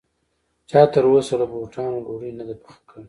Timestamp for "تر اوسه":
0.93-1.33